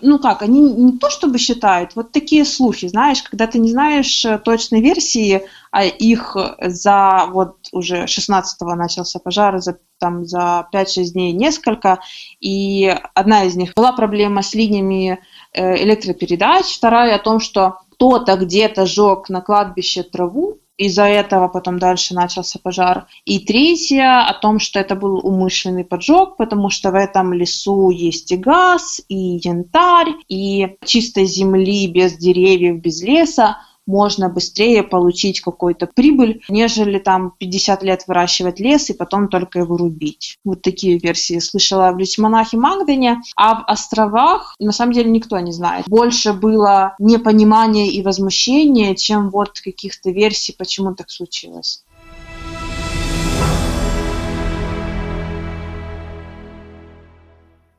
ну 0.00 0.18
как, 0.18 0.42
они 0.42 0.60
не 0.60 0.98
то 0.98 1.08
чтобы 1.08 1.38
считают, 1.38 1.96
вот 1.96 2.12
такие 2.12 2.44
слухи, 2.44 2.88
знаешь, 2.88 3.22
когда 3.22 3.46
ты 3.46 3.58
не 3.58 3.70
знаешь 3.70 4.24
э, 4.24 4.38
точной 4.38 4.82
версии, 4.82 5.44
а 5.70 5.84
их 5.84 6.36
за 6.60 7.26
вот 7.30 7.68
уже 7.72 8.04
16-го 8.04 8.74
начался 8.74 9.18
пожар, 9.18 9.58
за, 9.60 9.78
там 9.98 10.26
за 10.26 10.68
5-6 10.74 11.04
дней 11.12 11.32
несколько, 11.32 12.00
и 12.38 12.94
одна 13.14 13.44
из 13.44 13.56
них 13.56 13.72
была 13.74 13.92
проблема 13.92 14.42
с 14.42 14.52
линиями 14.52 15.20
э, 15.52 15.82
электропередач, 15.82 16.66
вторая 16.66 17.16
о 17.16 17.22
том, 17.22 17.40
что 17.40 17.78
кто-то 17.92 18.36
где-то 18.36 18.84
жег 18.84 19.30
на 19.30 19.40
кладбище 19.40 20.02
траву, 20.02 20.58
из-за 20.76 21.04
этого 21.04 21.48
потом 21.48 21.78
дальше 21.78 22.14
начался 22.14 22.58
пожар. 22.58 23.06
И 23.24 23.38
третье 23.40 24.26
о 24.26 24.34
том, 24.34 24.58
что 24.58 24.80
это 24.80 24.96
был 24.96 25.18
умышленный 25.18 25.84
поджог, 25.84 26.36
потому 26.36 26.70
что 26.70 26.90
в 26.90 26.94
этом 26.94 27.32
лесу 27.32 27.90
есть 27.90 28.32
и 28.32 28.36
газ, 28.36 29.00
и 29.08 29.40
янтарь, 29.42 30.14
и 30.28 30.76
чистой 30.84 31.26
земли 31.26 31.86
без 31.86 32.16
деревьев, 32.16 32.80
без 32.80 33.02
леса 33.02 33.58
можно 33.86 34.28
быстрее 34.28 34.82
получить 34.82 35.40
какую-то 35.40 35.86
прибыль, 35.86 36.42
нежели 36.48 36.98
там 36.98 37.34
50 37.38 37.82
лет 37.82 38.04
выращивать 38.06 38.60
лес 38.60 38.90
и 38.90 38.94
потом 38.94 39.28
только 39.28 39.60
его 39.60 39.76
рубить. 39.76 40.38
Вот 40.44 40.62
такие 40.62 40.98
версии 40.98 41.38
слышала 41.38 41.92
в 41.92 41.98
Личмонахе 41.98 42.56
Магдене, 42.56 43.20
а 43.36 43.60
в 43.60 43.64
островах 43.66 44.54
на 44.58 44.72
самом 44.72 44.92
деле 44.92 45.10
никто 45.10 45.38
не 45.38 45.52
знает. 45.52 45.86
Больше 45.88 46.32
было 46.32 46.94
непонимания 46.98 47.90
и 47.90 48.02
возмущения, 48.02 48.94
чем 48.94 49.30
вот 49.30 49.60
каких-то 49.60 50.10
версий, 50.10 50.54
почему 50.56 50.94
так 50.94 51.10
случилось. 51.10 51.84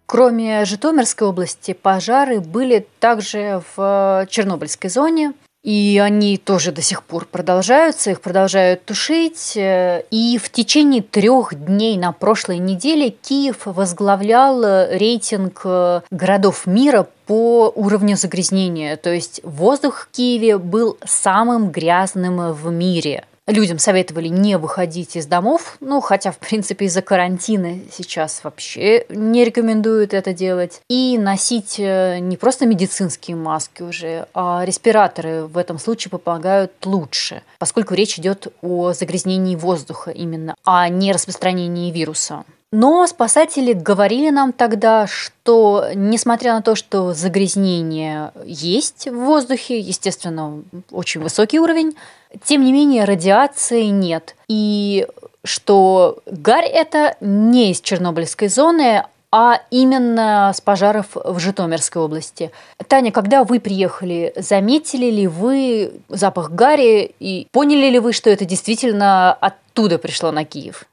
Кроме 0.06 0.64
Житомирской 0.66 1.28
области, 1.28 1.74
пожары 1.74 2.40
были 2.40 2.88
также 3.00 3.62
в 3.76 4.28
Чернобыльской 4.30 4.90
зоне. 4.90 5.34
И 5.66 6.00
они 6.00 6.38
тоже 6.38 6.72
до 6.72 6.84
сих 6.84 7.02
пор 7.02 7.26
продолжаются, 7.26 8.12
их 8.12 8.22
продолжают 8.22 8.86
тушить. 8.86 9.54
И 9.58 10.40
в 10.40 10.52
течение 10.52 11.02
трех 11.02 11.56
дней 11.56 11.98
на 11.98 12.12
прошлой 12.12 12.60
неделе 12.60 13.10
Киев 13.10 13.62
возглавлял 13.66 14.64
рейтинг 14.92 15.66
городов 16.12 16.68
мира 16.68 17.08
по 17.26 17.74
уровню 17.76 18.16
загрязнения. 18.16 18.96
То 18.96 19.12
есть 19.12 19.42
воздух 19.44 20.02
в 20.02 20.16
Киеве 20.16 20.60
был 20.60 21.00
самым 21.04 21.72
грязным 21.72 22.54
в 22.54 22.72
мире 22.72 23.24
людям 23.48 23.80
советовали 23.80 24.28
не 24.28 24.58
выходить 24.58 25.16
из 25.16 25.26
домов, 25.26 25.78
ну, 25.80 26.02
хотя, 26.02 26.32
в 26.32 26.38
принципе, 26.38 26.86
из-за 26.86 27.02
карантина 27.02 27.80
сейчас 27.92 28.44
вообще 28.44 29.06
не 29.10 29.44
рекомендуют 29.44 30.14
это 30.14 30.34
делать, 30.34 30.82
и 30.90 31.18
носить 31.18 31.76
э, 31.80 32.20
не 32.20 32.38
просто 32.38 32.66
медицинские 32.66 33.38
маски 33.38 33.84
уже, 33.84 34.28
а 34.34 34.64
респираторы 34.66 35.46
в 35.46 35.58
этом 35.58 35.78
случае 35.80 36.12
помогают 36.12 36.72
лучше, 36.86 37.44
поскольку 37.60 37.94
речь 37.94 38.18
идет 38.18 38.48
о 38.62 38.94
загрязнении 38.94 39.56
воздуха 39.56 40.12
именно, 40.12 40.56
а 40.64 40.90
не 40.90 41.12
распространении 41.12 41.92
вируса. 41.92 42.46
Но 42.78 43.08
спасатели 43.08 43.72
говорили 43.72 44.32
нам 44.32 44.52
тогда, 44.52 45.08
что 45.08 45.86
несмотря 45.96 46.56
на 46.56 46.62
то, 46.62 46.76
что 46.76 47.14
загрязнение 47.14 48.34
есть 48.46 49.08
в 49.08 49.16
воздухе, 49.16 49.80
естественно, 49.80 50.62
очень 50.92 51.22
высокий 51.22 51.58
уровень, 51.58 51.96
тем 52.44 52.66
не 52.66 52.74
менее 52.74 53.06
радиации 53.06 53.84
нет. 53.84 54.36
И 54.50 55.08
что 55.46 56.20
гарь 56.26 56.66
это 56.66 57.16
не 57.22 57.72
из 57.72 57.80
Чернобыльской 57.80 58.50
зоны, 58.50 59.06
а 59.32 59.62
именно 59.72 60.52
с 60.54 60.60
пожаров 60.60 61.08
в 61.14 61.40
Житомирской 61.40 62.02
области. 62.02 62.52
Таня, 62.90 63.14
когда 63.14 63.46
вы 63.46 63.62
приехали, 63.62 64.34
заметили 64.36 65.10
ли 65.10 65.28
вы 65.28 65.94
запах 66.10 66.52
гари 66.52 67.16
и 67.22 67.48
поняли 67.54 67.90
ли 67.90 68.00
вы, 68.00 68.12
что 68.12 68.30
это 68.30 68.44
действительно 68.44 69.32
оттуда 69.32 69.98
пришло 69.98 70.32
на 70.32 70.44
Киев? 70.44 70.86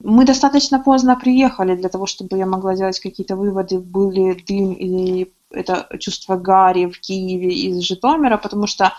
Мы 0.00 0.24
достаточно 0.24 0.78
поздно 0.78 1.16
приехали 1.16 1.74
для 1.74 1.88
того, 1.88 2.06
чтобы 2.06 2.38
я 2.38 2.46
могла 2.46 2.76
делать 2.76 3.00
какие-то 3.00 3.36
выводы, 3.36 3.78
был 3.78 4.10
ли 4.10 4.34
дым 4.34 4.72
или 4.72 5.32
это 5.50 5.88
чувство 5.98 6.36
гари 6.36 6.86
в 6.86 7.00
Киеве 7.00 7.48
из 7.48 7.80
Житомира, 7.80 8.36
потому 8.36 8.66
что 8.66 8.92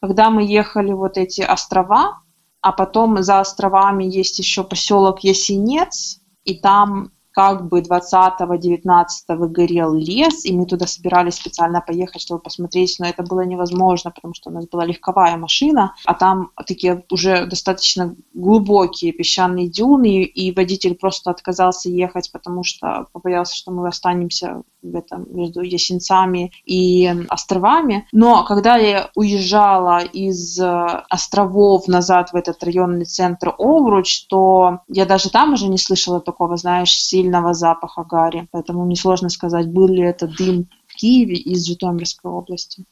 когда 0.00 0.30
мы 0.30 0.44
ехали 0.44 0.92
вот 0.92 1.18
эти 1.18 1.42
острова, 1.42 2.22
а 2.60 2.72
потом 2.72 3.22
за 3.22 3.40
островами 3.40 4.04
есть 4.04 4.38
еще 4.38 4.64
поселок 4.64 5.20
Ясенец, 5.20 6.20
и 6.44 6.58
там 6.58 7.10
как 7.38 7.68
бы 7.68 7.82
20-19 7.82 9.46
горел 9.46 9.94
лес, 9.94 10.44
и 10.44 10.52
мы 10.52 10.66
туда 10.66 10.88
собирались 10.88 11.36
специально 11.36 11.80
поехать, 11.80 12.20
чтобы 12.20 12.40
посмотреть, 12.40 12.96
но 12.98 13.06
это 13.06 13.22
было 13.22 13.42
невозможно, 13.42 14.10
потому 14.10 14.34
что 14.34 14.50
у 14.50 14.52
нас 14.52 14.66
была 14.66 14.84
легковая 14.84 15.36
машина, 15.36 15.94
а 16.04 16.14
там 16.14 16.50
такие 16.66 17.04
уже 17.12 17.46
достаточно 17.46 18.16
глубокие 18.34 19.12
песчаные 19.12 19.68
дюны, 19.68 20.24
и 20.24 20.50
водитель 20.50 20.96
просто 20.96 21.30
отказался 21.30 21.88
ехать, 21.88 22.32
потому 22.32 22.64
что 22.64 23.06
побоялся, 23.12 23.54
что 23.54 23.70
мы 23.70 23.86
останемся 23.86 24.64
в 24.82 24.96
этом, 24.96 25.26
между 25.30 25.60
Ясенцами 25.60 26.52
и 26.64 27.12
островами. 27.28 28.06
Но 28.12 28.44
когда 28.44 28.76
я 28.76 29.10
уезжала 29.14 30.00
из 30.00 30.58
э, 30.58 30.64
островов 31.08 31.88
назад 31.88 32.32
в 32.32 32.36
этот 32.36 32.62
районный 32.62 33.04
центр 33.04 33.54
Овруч, 33.58 34.26
то 34.26 34.80
я 34.88 35.04
даже 35.04 35.30
там 35.30 35.54
уже 35.54 35.68
не 35.68 35.78
слышала 35.78 36.20
такого, 36.20 36.56
знаешь, 36.56 36.92
сильного 36.92 37.27
сильного 37.28 37.54
запаха 37.54 38.04
гари. 38.04 38.48
Поэтому 38.52 38.84
мне 38.84 38.96
сложно 38.96 39.28
сказать, 39.28 39.68
был 39.68 39.88
ли 39.88 40.02
это 40.02 40.26
дым 40.26 40.68
в 40.86 40.96
Киеве 40.96 41.36
из 41.36 41.66
Житомирской 41.66 42.30
области. 42.30 42.84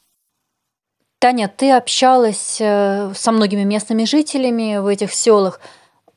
Таня, 1.19 1.47
ты 1.47 1.71
общалась 1.71 2.57
э, 2.61 3.11
со 3.15 3.31
многими 3.31 3.63
местными 3.63 4.05
жителями 4.05 4.77
в 4.77 4.85
этих 4.85 5.11
селах. 5.11 5.59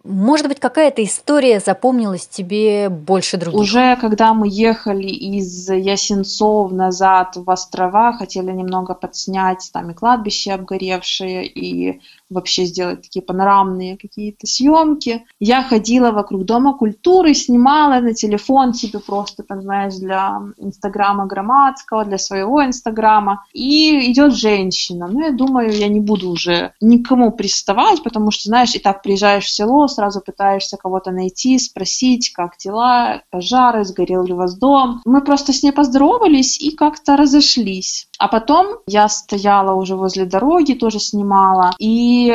Может 0.05 0.49
быть, 0.49 0.61
какая-то 0.61 1.03
история 1.03 1.61
запомнилась 1.61 2.27
тебе 2.27 2.89
больше 2.89 3.37
других? 3.37 3.61
Уже 3.61 3.97
когда 3.97 4.35
мы 4.35 4.47
ехали 4.51 5.09
из 5.09 5.69
Ясенцов 5.71 6.73
назад 6.73 7.37
в 7.37 7.51
острова, 7.51 8.13
хотели 8.13 8.51
немного 8.53 8.95
подснять 8.95 9.71
там 9.73 9.91
и 9.91 9.95
кладбище 9.95 10.53
обгоревшее, 10.53 11.47
и 11.47 12.01
вообще 12.31 12.65
сделать 12.65 13.03
такие 13.03 13.23
панорамные 13.23 13.99
какие-то 13.99 14.47
съемки. 14.47 15.27
Я 15.39 15.63
ходила 15.63 16.13
вокруг 16.13 16.45
Дома 16.45 16.75
культуры, 16.75 17.35
снимала 17.35 18.01
на 18.01 18.15
телефон 18.15 18.73
себе 18.73 19.01
просто, 19.01 19.43
там, 19.43 19.63
знаешь, 19.63 19.97
для 19.97 20.41
Инстаграма 20.57 21.27
Громадского, 21.27 22.05
для 22.05 22.19
своего 22.19 22.65
Инстаграма. 22.65 23.45
И 23.53 24.11
идет 24.11 24.35
женщина. 24.35 25.09
Ну, 25.09 25.21
я 25.21 25.33
думаю, 25.33 25.73
я 25.73 25.89
не 25.89 26.01
буду 26.01 26.31
уже 26.31 26.73
никому 26.81 27.33
приставать, 27.33 28.03
потому 28.03 28.31
что, 28.31 28.45
знаешь, 28.45 28.75
и 28.75 28.79
так 28.79 29.03
приезжаешь 29.03 29.45
в 29.45 29.51
село, 29.51 29.89
сразу 29.89 30.21
пытаешься 30.21 30.77
кого-то 30.77 31.11
найти, 31.11 31.59
спросить, 31.59 32.33
как 32.33 32.57
дела, 32.59 33.23
пожары, 33.31 33.85
сгорел 33.85 34.25
ли 34.25 34.33
у 34.33 34.37
вас 34.37 34.57
дом. 34.57 35.01
Мы 35.05 35.23
просто 35.23 35.53
с 35.53 35.63
ней 35.63 35.73
поздоровались 35.73 36.61
и 36.61 36.71
как-то 36.71 37.17
разошлись. 37.17 38.10
А 38.21 38.29
потом 38.29 38.81
я 38.87 39.09
стояла 39.09 39.73
уже 39.73 39.97
возле 39.97 40.27
дороги, 40.27 40.75
тоже 40.75 40.99
снимала, 40.99 41.71
и 41.79 42.31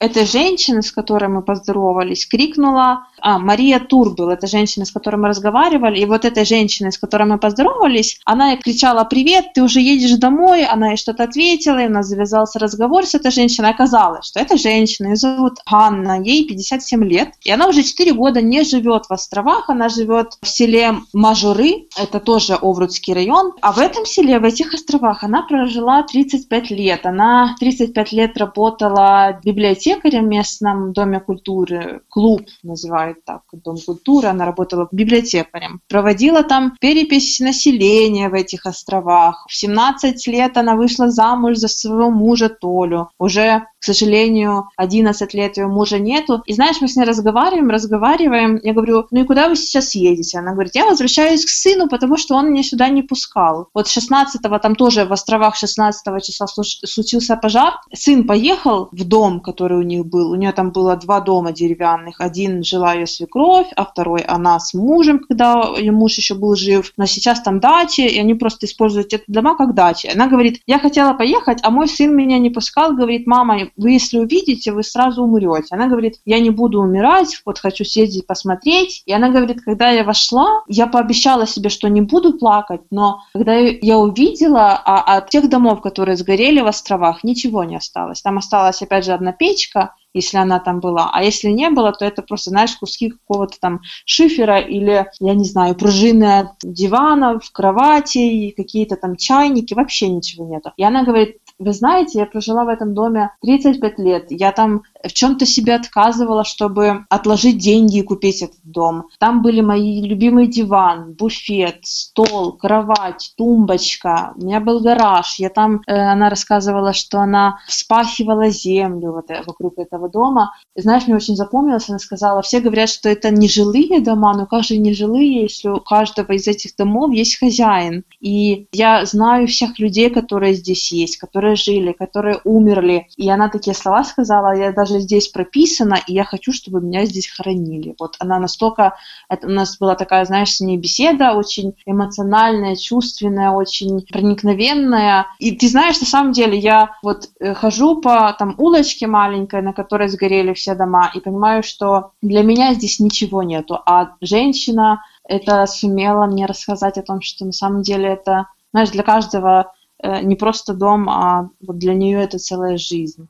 эта 0.00 0.24
женщина, 0.24 0.80
с 0.80 0.90
которой 0.90 1.28
мы 1.28 1.42
поздоровались, 1.42 2.26
крикнула, 2.26 3.06
а, 3.20 3.38
Мария 3.38 3.78
Турбел, 3.78 4.30
это 4.30 4.46
женщина, 4.46 4.86
с 4.86 4.90
которой 4.90 5.16
мы 5.16 5.28
разговаривали, 5.28 6.00
и 6.00 6.06
вот 6.06 6.24
эта 6.24 6.46
женщина, 6.46 6.90
с 6.90 6.96
которой 6.96 7.24
мы 7.24 7.38
поздоровались, 7.38 8.18
она 8.24 8.56
кричала 8.56 9.04
«Привет, 9.04 9.52
ты 9.54 9.62
уже 9.62 9.80
едешь 9.80 10.16
домой?» 10.16 10.64
Она 10.64 10.90
ей 10.90 10.96
что-то 10.96 11.24
ответила, 11.24 11.78
и 11.78 11.86
у 11.86 11.90
нас 11.90 12.06
завязался 12.06 12.58
разговор 12.58 13.04
с 13.04 13.14
этой 13.14 13.30
женщиной. 13.30 13.70
Оказалось, 13.70 14.26
что 14.26 14.40
эта 14.40 14.56
женщина, 14.56 15.08
ее 15.08 15.16
зовут 15.16 15.58
Ганна, 15.70 16.16
ей 16.16 16.46
57 16.48 17.04
лет, 17.04 17.34
и 17.42 17.50
она 17.50 17.68
уже 17.68 17.82
4 17.82 18.12
года 18.14 18.40
не 18.40 18.64
живет 18.64 19.04
в 19.06 19.12
островах, 19.12 19.68
она 19.68 19.90
живет 19.90 20.38
в 20.40 20.48
селе 20.48 20.94
Мажуры, 21.12 21.88
это 21.98 22.20
тоже 22.20 22.54
Оврудский 22.54 23.12
район, 23.12 23.52
а 23.60 23.72
в 23.72 23.78
этом 23.78 24.06
селе, 24.06 24.38
в 24.38 24.44
этих 24.44 24.72
островах, 24.72 25.24
она 25.24 25.42
прожила 25.42 26.02
35 26.02 26.70
лет. 26.70 27.04
Она 27.04 27.54
35 27.60 28.12
лет 28.12 28.38
работала 28.38 29.38
библиотекарем 29.44 29.89
в 29.96 30.22
местном 30.22 30.92
доме 30.92 31.20
культуры, 31.20 32.02
клуб 32.08 32.42
называют 32.62 33.24
так, 33.24 33.42
Дом 33.52 33.76
культуры, 33.84 34.28
она 34.28 34.44
работала 34.44 34.88
библиотекарем. 34.92 35.80
Проводила 35.88 36.42
там 36.42 36.76
перепись 36.80 37.40
населения 37.40 38.28
в 38.28 38.34
этих 38.34 38.66
островах. 38.66 39.44
В 39.48 39.54
17 39.54 40.26
лет 40.28 40.56
она 40.56 40.76
вышла 40.76 41.10
замуж 41.10 41.56
за 41.56 41.68
своего 41.68 42.10
мужа 42.10 42.48
Толю. 42.48 43.10
Уже 43.18 43.66
к 43.80 43.84
сожалению, 43.84 44.68
11 44.76 45.32
лет 45.32 45.56
ее 45.56 45.66
мужа 45.66 45.98
нету. 45.98 46.42
И 46.44 46.52
знаешь, 46.52 46.76
мы 46.82 46.88
с 46.88 46.96
ней 46.96 47.04
разговариваем, 47.04 47.70
разговариваем. 47.70 48.60
Я 48.62 48.74
говорю, 48.74 49.06
ну 49.10 49.22
и 49.22 49.24
куда 49.24 49.48
вы 49.48 49.56
сейчас 49.56 49.94
едете? 49.94 50.38
Она 50.38 50.52
говорит, 50.52 50.74
я 50.74 50.84
возвращаюсь 50.84 51.46
к 51.46 51.48
сыну, 51.48 51.88
потому 51.88 52.18
что 52.18 52.34
он 52.34 52.52
меня 52.52 52.62
сюда 52.62 52.90
не 52.90 53.02
пускал. 53.02 53.68
Вот 53.72 53.86
16-го, 53.86 54.58
там 54.58 54.74
тоже 54.74 55.06
в 55.06 55.12
островах 55.14 55.56
16 55.56 56.22
числа 56.22 56.46
случился 56.46 57.36
пожар. 57.36 57.80
Сын 57.94 58.26
поехал 58.26 58.90
в 58.92 59.04
дом, 59.04 59.40
который 59.40 59.79
у 59.80 59.82
них 59.82 60.06
был. 60.06 60.30
У 60.30 60.34
нее 60.36 60.52
там 60.52 60.70
было 60.70 60.96
два 60.96 61.20
дома 61.20 61.52
деревянных. 61.52 62.20
Один 62.20 62.62
жила 62.62 62.94
ее 62.94 63.06
свекровь, 63.06 63.68
а 63.76 63.84
второй 63.84 64.20
она 64.22 64.58
с 64.60 64.74
мужем, 64.74 65.20
когда 65.20 65.62
ее 65.76 65.92
муж 65.92 66.16
еще 66.16 66.34
был 66.34 66.54
жив. 66.54 66.92
Но 66.96 67.06
сейчас 67.06 67.40
там 67.40 67.60
дачи, 67.60 68.02
и 68.02 68.18
они 68.18 68.34
просто 68.34 68.66
используют 68.66 69.12
эти 69.12 69.22
дома 69.26 69.56
как 69.56 69.74
дачи. 69.74 70.06
Она 70.06 70.28
говорит, 70.28 70.60
я 70.66 70.78
хотела 70.78 71.12
поехать, 71.14 71.58
а 71.62 71.70
мой 71.70 71.88
сын 71.88 72.14
меня 72.14 72.38
не 72.38 72.50
пускал. 72.50 72.94
Говорит, 72.94 73.26
мама, 73.26 73.70
вы 73.76 73.90
если 73.92 74.18
увидите, 74.18 74.72
вы 74.72 74.82
сразу 74.82 75.22
умрете. 75.22 75.74
Она 75.74 75.88
говорит, 75.88 76.16
я 76.24 76.40
не 76.40 76.50
буду 76.50 76.80
умирать, 76.80 77.40
вот 77.44 77.58
хочу 77.58 77.84
съездить 77.84 78.26
посмотреть. 78.26 79.02
И 79.06 79.12
она 79.12 79.30
говорит, 79.30 79.62
когда 79.62 79.90
я 79.90 80.04
вошла, 80.04 80.62
я 80.68 80.86
пообещала 80.86 81.46
себе, 81.46 81.70
что 81.70 81.88
не 81.88 82.00
буду 82.00 82.34
плакать, 82.34 82.82
но 82.90 83.22
когда 83.32 83.56
я 83.56 83.98
увидела, 83.98 84.80
а 84.84 85.16
от 85.16 85.30
тех 85.30 85.48
домов, 85.48 85.80
которые 85.80 86.16
сгорели 86.16 86.60
в 86.60 86.66
островах, 86.66 87.24
ничего 87.24 87.64
не 87.64 87.76
осталось. 87.76 88.22
Там 88.22 88.38
осталась 88.38 88.82
опять 88.82 89.04
же 89.04 89.12
одна 89.12 89.32
печка, 89.70 89.94
если 90.12 90.38
она 90.38 90.58
там 90.58 90.80
была. 90.80 91.10
А 91.12 91.22
если 91.22 91.48
не 91.48 91.70
было, 91.70 91.92
то 91.92 92.04
это 92.04 92.22
просто, 92.22 92.50
знаешь, 92.50 92.74
куски 92.76 93.10
какого-то 93.10 93.58
там 93.60 93.80
шифера 94.04 94.58
или, 94.58 95.06
я 95.20 95.34
не 95.34 95.44
знаю, 95.44 95.74
пружины 95.74 96.40
от 96.40 96.52
диванов, 96.62 97.50
кроватей, 97.52 98.52
какие-то 98.56 98.96
там 98.96 99.16
чайники, 99.16 99.74
вообще 99.74 100.08
ничего 100.08 100.46
нету. 100.46 100.72
И 100.76 100.84
она 100.84 101.04
говорит, 101.04 101.38
вы 101.58 101.72
знаете, 101.72 102.18
я 102.18 102.26
прожила 102.26 102.64
в 102.64 102.68
этом 102.68 102.94
доме 102.94 103.30
35 103.42 103.98
лет. 103.98 104.26
Я 104.30 104.52
там 104.52 104.82
в 105.02 105.12
чем-то 105.12 105.46
себе 105.46 105.74
отказывала, 105.74 106.44
чтобы 106.44 107.06
отложить 107.08 107.58
деньги 107.58 107.98
и 107.98 108.02
купить 108.02 108.42
этот 108.42 108.60
дом. 108.64 109.08
Там 109.18 109.42
были 109.42 109.60
мои 109.60 110.02
любимый 110.02 110.46
диван, 110.46 111.14
буфет, 111.14 111.78
стол, 111.82 112.52
кровать, 112.52 113.32
тумбочка. 113.36 114.32
У 114.36 114.44
меня 114.44 114.60
был 114.60 114.80
гараж. 114.80 115.36
Я 115.38 115.48
там, 115.48 115.82
э, 115.86 115.94
она 115.94 116.30
рассказывала, 116.30 116.92
что 116.92 117.20
она 117.20 117.58
вспахивала 117.66 118.50
землю 118.50 119.12
вот, 119.12 119.30
э, 119.30 119.42
вокруг 119.46 119.78
этого 119.78 120.08
дома. 120.08 120.54
И, 120.76 120.82
знаешь, 120.82 121.06
мне 121.06 121.16
очень 121.16 121.36
запомнилось, 121.36 121.88
она 121.88 121.98
сказала, 121.98 122.42
все 122.42 122.60
говорят, 122.60 122.88
что 122.88 123.08
это 123.08 123.30
не 123.30 123.48
жилые 123.48 124.00
дома, 124.00 124.34
но 124.34 124.46
как 124.46 124.64
же 124.64 124.76
не 124.76 124.92
жилые, 124.92 125.42
если 125.42 125.68
у 125.68 125.80
каждого 125.80 126.32
из 126.32 126.46
этих 126.46 126.76
домов 126.76 127.12
есть 127.12 127.38
хозяин. 127.38 128.04
И 128.20 128.66
я 128.72 129.04
знаю 129.06 129.46
всех 129.46 129.78
людей, 129.78 130.10
которые 130.10 130.54
здесь 130.54 130.92
есть, 130.92 131.16
которые 131.16 131.56
жили, 131.56 131.92
которые 131.92 132.40
умерли. 132.44 133.06
И 133.16 133.28
она 133.30 133.48
такие 133.48 133.74
слова 133.74 134.04
сказала, 134.04 134.56
я 134.56 134.72
даже 134.72 134.89
даже 134.90 135.00
здесь 135.00 135.28
прописано, 135.28 135.98
и 136.06 136.12
я 136.12 136.24
хочу, 136.24 136.52
чтобы 136.52 136.80
меня 136.80 137.04
здесь 137.06 137.28
хоронили. 137.28 137.94
Вот 137.98 138.16
она 138.18 138.38
настолько... 138.38 138.96
Это 139.28 139.46
у 139.46 139.50
нас 139.50 139.78
была 139.78 139.94
такая, 139.94 140.24
знаешь, 140.24 140.54
с 140.54 140.60
ней 140.60 140.76
беседа 140.76 141.32
очень 141.32 141.74
эмоциональная, 141.86 142.76
чувственная, 142.76 143.50
очень 143.50 144.06
проникновенная. 144.06 145.26
И 145.38 145.52
ты 145.52 145.68
знаешь, 145.68 146.00
на 146.00 146.06
самом 146.06 146.32
деле, 146.32 146.58
я 146.58 146.96
вот 147.02 147.28
э, 147.38 147.54
хожу 147.54 148.00
по 148.00 148.34
там 148.38 148.54
улочке 148.58 149.06
маленькой, 149.06 149.62
на 149.62 149.72
которой 149.72 150.08
сгорели 150.08 150.52
все 150.54 150.74
дома, 150.74 151.10
и 151.14 151.20
понимаю, 151.20 151.62
что 151.62 152.12
для 152.22 152.42
меня 152.42 152.74
здесь 152.74 153.00
ничего 153.00 153.42
нету. 153.42 153.78
А 153.86 154.12
женщина 154.20 155.02
это 155.24 155.66
сумела 155.66 156.26
мне 156.26 156.46
рассказать 156.46 156.98
о 156.98 157.02
том, 157.02 157.20
что 157.20 157.44
на 157.44 157.52
самом 157.52 157.82
деле 157.82 158.08
это, 158.08 158.46
знаешь, 158.72 158.90
для 158.90 159.02
каждого 159.02 159.72
э, 160.02 160.22
не 160.22 160.34
просто 160.34 160.74
дом, 160.74 161.08
а 161.08 161.48
вот 161.60 161.78
для 161.78 161.94
нее 161.94 162.20
это 162.22 162.38
целая 162.38 162.76
жизнь. 162.76 163.28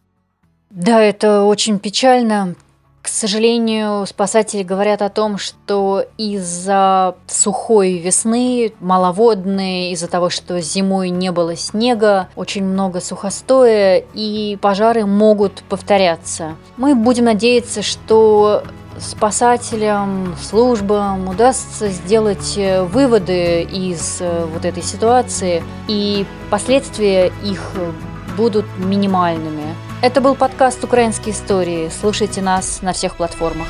Да, 0.71 1.03
это 1.03 1.43
очень 1.43 1.79
печально. 1.79 2.55
К 3.03 3.09
сожалению, 3.09 4.07
спасатели 4.07 4.63
говорят 4.63 5.03
о 5.03 5.09
том, 5.09 5.39
что 5.39 6.05
из-за 6.19 7.17
сухой 7.27 7.99
весны, 7.99 8.73
маловодной, 8.79 9.91
из-за 9.93 10.07
того, 10.07 10.29
что 10.31 10.61
зимой 10.61 11.09
не 11.09 11.33
было 11.33 11.57
снега, 11.57 12.29
очень 12.37 12.63
много 12.63 13.01
сухостоя, 13.01 14.05
и 14.15 14.59
пожары 14.61 15.07
могут 15.07 15.63
повторяться. 15.63 16.57
Мы 16.77 16.95
будем 16.95 17.25
надеяться, 17.25 17.83
что 17.83 18.63
спасателям, 18.99 20.37
службам 20.41 21.27
удастся 21.29 21.89
сделать 21.89 22.59
выводы 22.93 23.63
из 23.63 24.21
вот 24.53 24.67
этой 24.67 24.83
ситуации, 24.83 25.65
и 25.89 26.27
последствия 26.51 27.33
их 27.43 27.73
будут 28.37 28.67
минимальными. 28.79 29.75
Это 30.03 30.23
был 30.23 30.35
подкаст 30.35 30.83
«Украинские 30.83 31.35
истории». 31.35 31.91
Слушайте 31.91 32.41
нас 32.41 32.81
на 32.81 32.95
всех 32.95 33.17
платформах. 33.17 33.69